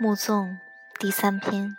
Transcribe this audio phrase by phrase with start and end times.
[0.00, 0.56] 目送
[1.00, 1.76] 第三篇。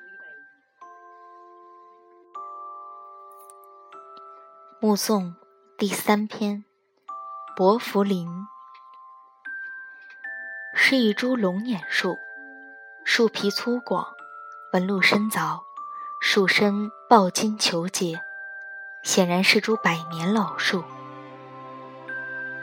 [4.82, 5.38] 目送
[5.78, 6.66] 第三篇。
[7.56, 8.28] 薄扶林
[10.76, 12.18] 是一株龙眼树，
[13.06, 14.06] 树皮粗犷，
[14.74, 15.62] 纹路深凿，
[16.20, 18.22] 树身抱茎球结，
[19.02, 20.84] 显然是株百年老树。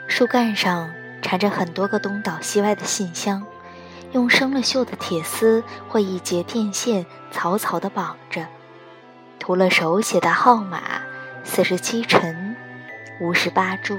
[0.07, 0.93] 树干上
[1.23, 3.43] 缠着很多个东倒西歪的信箱。
[4.17, 8.47] 用生了锈的铁丝或一节电线草草地绑着，
[9.37, 10.81] 涂了手写的号码：
[11.43, 12.55] 四十七陈，
[13.21, 13.95] 五十八株。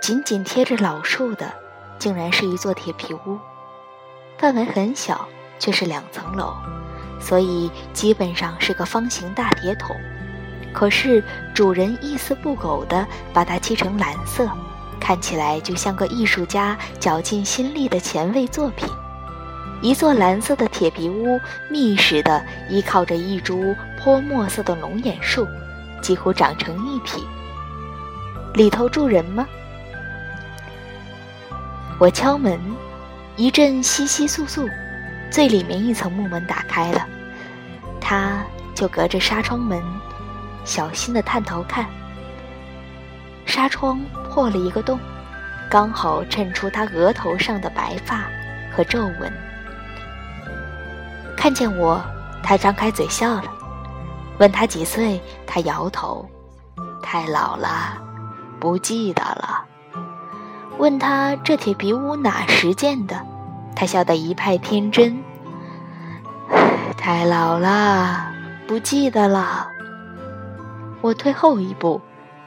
[0.00, 1.52] 紧紧贴着老树的，
[1.98, 3.40] 竟然是一座铁皮屋，
[4.38, 5.26] 范围很小，
[5.58, 6.54] 却是两层楼，
[7.18, 9.96] 所以基本上是个方形大铁桶。
[10.72, 14.48] 可是主人一丝不苟地把它漆成蓝色。
[15.00, 18.88] 看起来就像个艺术家绞尽心力的前卫作品。
[19.82, 21.38] 一座蓝色的铁皮屋，
[21.70, 25.46] 密实的依靠着一株泼墨色的龙眼树，
[26.00, 27.22] 几乎长成一匹。
[28.54, 29.46] 里头住人吗？
[31.98, 32.58] 我敲门，
[33.36, 34.66] 一阵窸窸窣窣，
[35.30, 37.06] 最里面一层木门打开了，
[38.00, 38.42] 他
[38.74, 39.82] 就隔着纱窗门，
[40.64, 41.86] 小心的探头看。
[43.56, 45.00] 纱窗破了一个洞，
[45.70, 48.24] 刚好衬出他额头上的白发
[48.70, 49.32] 和皱纹。
[51.34, 51.98] 看见我，
[52.42, 53.44] 他张开嘴笑了。
[54.36, 56.28] 问他几岁，他摇头，
[57.02, 57.96] 太老了，
[58.60, 59.64] 不记得了。
[60.76, 63.18] 问他这铁皮屋哪时建的，
[63.74, 65.24] 他笑得一派天真。
[66.98, 68.26] 太老了，
[68.68, 69.66] 不记得了。
[71.00, 72.02] 我退后一步。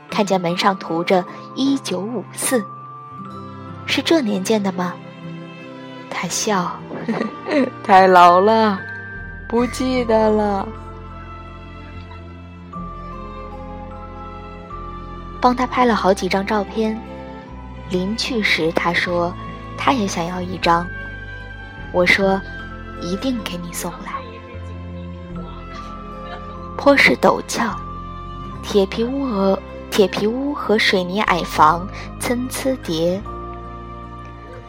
[0.09, 1.23] 看见门上涂着
[1.55, 2.63] “一九五四”，
[3.85, 4.93] 是这年建的吗？
[6.09, 6.79] 他笑，
[7.83, 8.79] 太老了，
[9.47, 10.67] 不记得了。
[15.39, 16.99] 帮他拍了好几张照片，
[17.89, 19.33] 临去时他说
[19.77, 20.85] 他也想要一张。
[21.93, 22.41] 我说
[23.01, 24.13] 一定给你送来。
[26.75, 27.73] 坡势陡峭，
[28.61, 29.57] 铁皮屋额。
[29.99, 31.85] 铁皮屋和水泥矮房
[32.21, 33.21] 参差叠，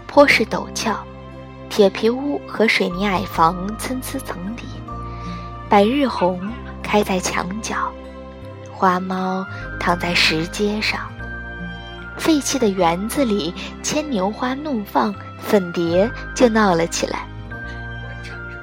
[0.08, 0.98] 坡势陡峭。
[1.68, 4.66] 铁皮屋和水泥矮房参差层叠，
[5.69, 6.40] 百日红
[6.82, 7.76] 开在墙角，
[8.72, 9.46] 花猫
[9.78, 10.98] 躺在石阶上。
[12.19, 13.54] 废弃的园子里，
[13.84, 17.29] 牵牛花怒放，粉蝶就闹了起来。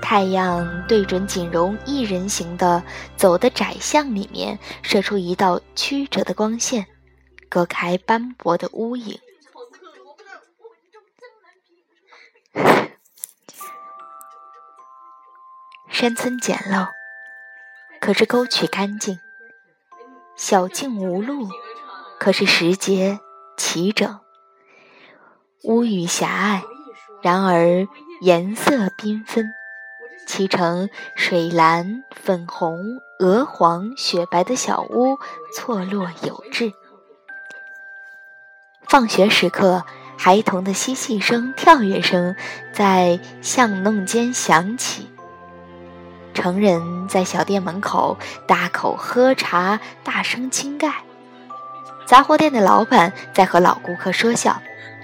[0.09, 2.81] 太阳对准锦荣一人行的
[3.17, 6.87] 走的窄巷里面，射出一道曲折的光线，
[7.49, 9.19] 隔开斑驳的屋影。
[15.89, 16.87] 山村简陋，
[17.99, 19.17] 可是沟渠干净；
[20.37, 21.49] 小径无路，
[22.17, 23.19] 可是石阶
[23.57, 24.21] 齐整。
[25.63, 26.63] 屋宇狭隘，
[27.21, 27.85] 然而
[28.21, 29.51] 颜色缤纷。
[30.27, 35.17] 砌成水蓝、粉红、鹅黄、雪白的小屋，
[35.55, 36.73] 错落有致。
[38.87, 39.83] 放学时刻，
[40.17, 42.35] 孩童的嬉戏声、跳跃声
[42.73, 45.09] 在巷弄间响起。
[46.33, 50.93] 成人在小店门口大口喝茶，大声倾盖。
[52.05, 54.61] 杂货店的老板在和老顾客说笑。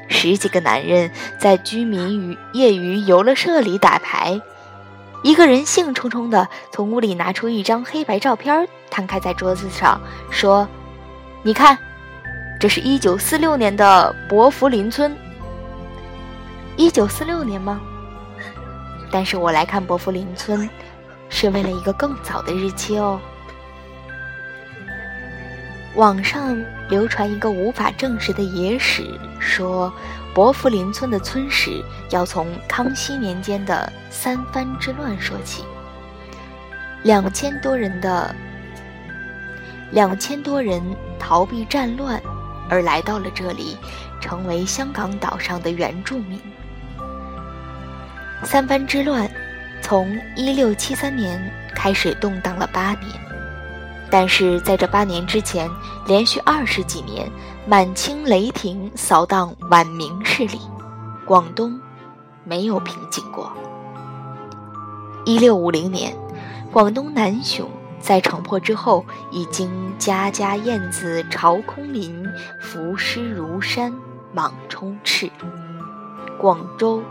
[0.09, 4.41] 十几个男人在居民与业余游乐社里打牌。
[5.23, 10.67] 一个人兴冲冲地从屋里拿出一张黑白照片，摊开在桌子上，说
[11.41, 11.77] ：“你看，
[12.59, 15.15] 这是一九四六年的伯福林村。
[16.75, 17.79] 一九四六年吗？
[19.09, 20.69] 但是我来看伯福林村，
[21.29, 23.17] 是为了一个更早的日期哦。
[25.95, 29.91] 网上流传一个无法证实的野史，说。”
[30.33, 35.63] 伯福林村的村史要从康熙年间的三藩之乱说起。
[37.03, 38.33] 两千多人的
[39.91, 40.81] 两千多人
[41.19, 42.19] 逃避战乱，
[42.69, 43.77] 而来到了这里，
[44.19, 46.39] 成为香港岛上的原住民。
[48.43, 49.29] 三藩之乱
[49.81, 51.39] 从一六七三年
[51.75, 53.32] 开始动荡了八年。
[54.13, 55.67] 但是在这八年之前，
[56.05, 57.27] 连续二十几年，
[57.65, 60.59] 满清雷霆扫荡晚明势力，
[61.25, 61.81] 广东
[62.43, 63.51] 没有平静过。
[65.25, 66.15] 一六五零年，
[66.71, 67.67] 广东南雄
[67.99, 72.23] 在城破之后，已经家家燕子巢空林，
[72.61, 73.91] 浮尸如山，
[74.31, 75.27] 莽充赤。
[76.37, 77.01] 广州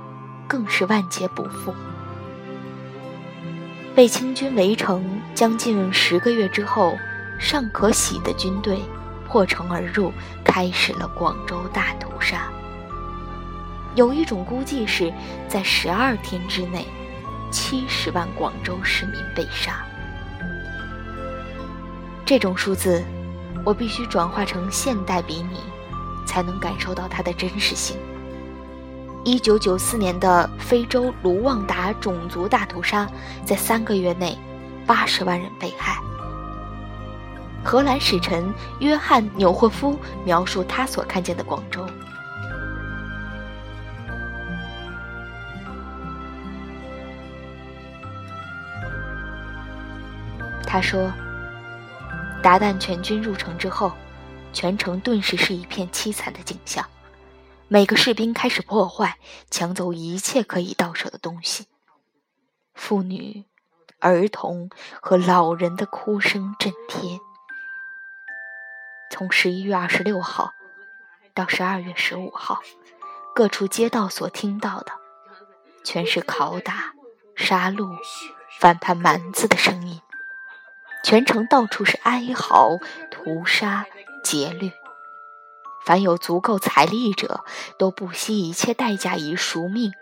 [0.47, 1.75] 更是万劫不复。
[3.95, 5.05] 被清军围城
[5.35, 6.97] 将近十个月之后，
[7.39, 8.81] 尚可喜的军队
[9.29, 10.11] 破城而入，
[10.43, 12.51] 开始了广州大屠杀。
[13.95, 15.13] 有一种估计是
[15.47, 16.87] 在十二天之内，
[17.51, 19.85] 七十万广州市民被杀。
[22.25, 23.05] 这种数字，
[23.63, 25.59] 我必须转化成现代比拟，
[26.25, 27.99] 才能感受到它的真实性。
[29.25, 33.09] 一九九四年的非洲卢旺达种族大屠杀，
[33.45, 34.37] 在三个月内，
[34.85, 35.97] 八十万人被害。
[37.63, 41.87] 荷兰使臣约翰纽霍夫描述他所看见的广州。
[50.67, 51.13] 他说
[52.43, 53.93] ：“达旦全军入城之后，
[54.53, 56.85] 全城顿时是一片凄惨的景象。
[57.73, 59.17] 每个士兵开始破坏、
[59.51, 61.69] 抢走一切可以到手的东西。
[62.75, 63.47] 妇女、
[63.99, 64.69] 儿童
[65.01, 67.19] 和老人的哭声震天。
[69.11, 70.53] 从十一月二十六号
[71.33, 72.61] 到十二月十五号，
[73.35, 74.93] 各处街道所听到的，
[75.83, 76.93] 全是拷打、
[77.35, 77.97] 杀戮、
[78.61, 79.99] 反叛蛮子的声音。”
[81.03, 82.77] 全城到处是哀嚎、
[83.11, 83.87] 屠杀、
[84.23, 84.75] 劫掠，
[85.85, 87.45] 凡有足够财力者，
[87.77, 89.93] 都不惜一切代价以赎命，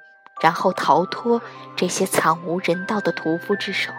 [0.43, 1.41] 然后逃脱
[1.75, 3.91] 这些惨无人道的屠夫之手。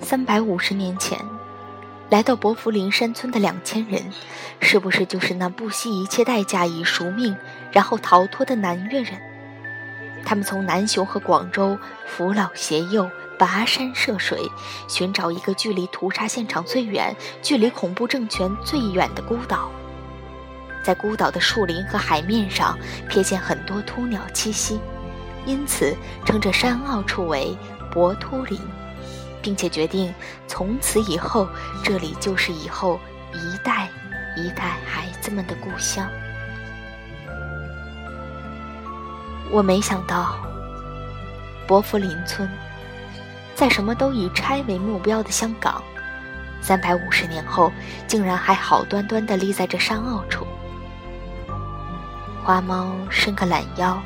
[0.00, 1.18] 三百五十年前，
[2.08, 4.12] 来到伯福林山村的两千人，
[4.60, 7.36] 是不是就是那不惜一切代价以赎命，
[7.70, 9.20] 然后逃脱的南越人？
[10.24, 13.08] 他们从南雄和广州扶老携幼。
[13.40, 14.38] 跋山涉水，
[14.86, 19.70] 寻找一个距离屠杀现场最远、距离恐怖政权最远的孤岛。
[20.84, 22.78] 在孤岛的树林和海面上，
[23.08, 24.78] 瞥见很多秃鸟栖息，
[25.46, 25.96] 因此
[26.26, 27.56] 称这山坳处为
[27.90, 28.60] 博秃林，
[29.40, 30.14] 并且决定
[30.46, 31.48] 从此以后，
[31.82, 33.00] 这里就是以后
[33.32, 33.88] 一代
[34.36, 36.06] 一代孩子们的故乡。
[39.50, 40.36] 我没想到，
[41.66, 42.46] 伯福林村。
[43.60, 45.82] 在什么都以拆为目标的香港，
[46.62, 47.70] 三百五十年后，
[48.06, 50.46] 竟然还好端端地立在这山坳处。
[52.42, 54.00] 花猫伸个懒腰，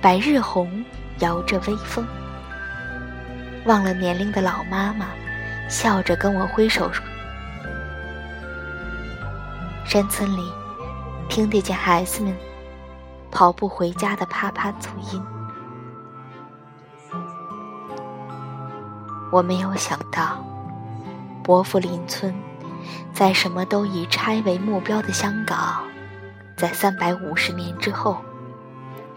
[0.00, 0.84] 白日红
[1.18, 2.06] 摇着微风。
[3.64, 5.08] 忘了年龄的老妈妈，
[5.68, 6.88] 笑着跟我挥手。
[9.84, 10.52] 山村里，
[11.28, 12.32] 听得见孩子们
[13.32, 15.20] 跑步回家的啪啪足音。
[19.32, 20.44] 我没有想到，
[21.44, 22.34] 伯福林村，
[23.14, 25.84] 在什么都以拆为目标的香港，
[26.56, 28.18] 在三百五十年之后，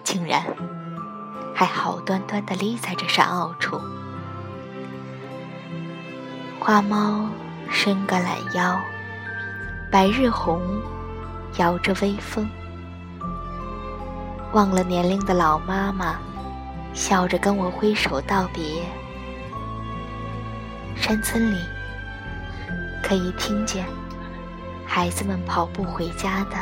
[0.04, 0.44] 竟然
[1.56, 3.82] 还好端端的立在这山坳处。
[6.60, 7.28] 花猫
[7.70, 8.80] 伸个懒腰，
[9.92, 10.62] 白日红
[11.58, 12.48] 摇着微风，
[14.54, 16.18] 忘了年龄的老妈妈，
[16.94, 18.84] 笑着跟我挥手道别。
[20.96, 21.58] 山村里，
[23.04, 23.86] 可以听见
[24.86, 26.56] 孩子们跑步回家的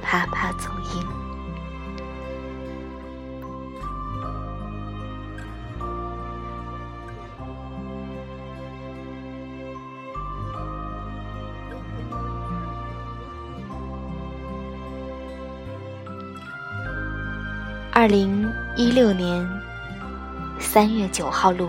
[0.00, 1.04] 啪啪走音。
[17.92, 19.46] 二零一六年
[20.58, 21.68] 三月九号录。